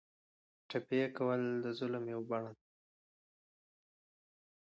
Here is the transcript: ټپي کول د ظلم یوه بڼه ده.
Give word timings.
ټپي 0.69 0.99
کول 1.17 1.41
د 1.63 1.65
ظلم 1.79 2.03
یوه 2.13 2.25
بڼه 2.29 2.51
ده. 2.57 2.63